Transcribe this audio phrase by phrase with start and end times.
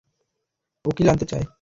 [0.85, 1.45] উকিল আনতে চায়!